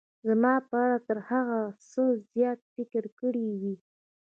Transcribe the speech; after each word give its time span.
زما 0.27 0.53
په 0.67 0.75
اړه 0.83 0.97
تر 1.07 1.17
هغه 1.29 1.59
څه 1.89 2.03
زیات 2.31 2.59
فکر 2.73 3.03
کړی 3.19 3.47
وي. 3.61 3.75